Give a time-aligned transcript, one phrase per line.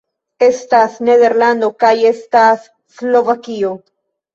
[0.45, 2.69] Estas Nederlando kaj estas
[3.01, 3.77] Slovakio